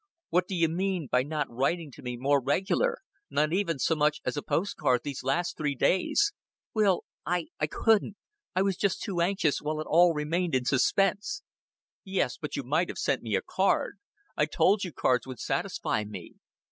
What 0.31 0.47
d'ye 0.47 0.65
mean 0.65 1.05
by 1.11 1.21
not 1.21 1.45
writing 1.51 1.91
to 1.91 2.01
me 2.01 2.17
more 2.17 2.41
regular? 2.41 3.01
Not 3.29 3.53
even 3.53 3.77
so 3.77 3.95
much 3.95 4.19
as 4.25 4.35
a 4.35 4.41
post 4.41 4.75
card 4.75 5.01
these 5.03 5.21
last 5.23 5.57
three 5.57 5.75
days!" 5.75 6.33
"Will 6.73 7.03
I, 7.23 7.49
I 7.59 7.67
couldn't. 7.67 8.15
I 8.55 8.63
was 8.63 8.77
too 8.77 9.21
anxious 9.21 9.61
while 9.61 9.79
it 9.79 9.85
all 9.87 10.15
remained 10.15 10.55
in 10.55 10.65
suspense." 10.65 11.43
"Yes, 12.03 12.35
but 12.39 12.55
you 12.55 12.63
might 12.63 12.89
have 12.89 12.97
sent 12.97 13.21
me 13.21 13.35
a 13.35 13.43
card. 13.43 13.99
I 14.35 14.47
told 14.47 14.83
you 14.83 14.91
cards 14.91 15.27
would 15.27 15.39
satisfy 15.39 16.03
me. 16.03 16.33